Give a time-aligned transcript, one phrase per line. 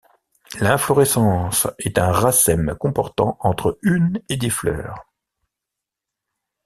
[0.59, 5.05] L'inflorescence est un racème comportant entre une et dix fleurs.